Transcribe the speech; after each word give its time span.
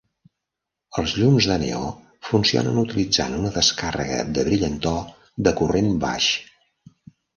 Ells 1.01 1.11
llums 1.17 1.47
de 1.51 1.57
neó 1.63 1.91
funcionen 2.29 2.79
utilitzant 2.85 3.37
una 3.43 3.53
descàrrega 3.61 4.19
de 4.39 4.47
brillantor 4.49 5.01
de 5.49 5.55
corrent 5.61 5.93
baix. 6.07 6.31